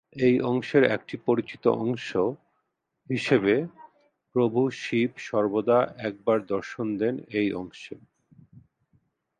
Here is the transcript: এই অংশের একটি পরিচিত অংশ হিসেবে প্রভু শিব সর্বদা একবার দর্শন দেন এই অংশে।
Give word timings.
এই 0.17 0.35
অংশের 0.41 0.83
একটি 0.91 1.15
পরিচিত 1.25 1.63
অংশ 1.81 2.09
হিসেবে 3.09 3.53
প্রভু 4.35 4.59
শিব 4.81 5.11
সর্বদা 5.19 5.79
একবার 5.99 6.37
দর্শন 6.45 6.87
দেন 6.97 7.15
এই 7.33 7.49
অংশে। 7.53 7.95